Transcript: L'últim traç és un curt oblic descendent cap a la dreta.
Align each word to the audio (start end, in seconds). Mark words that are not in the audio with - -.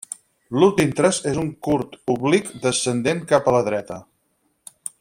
L'últim 0.61 0.93
traç 0.99 1.19
és 1.31 1.37
un 1.41 1.51
curt 1.67 1.93
oblic 2.13 2.49
descendent 2.65 3.21
cap 3.33 3.51
a 3.51 3.55
la 3.57 3.61
dreta. 3.69 3.99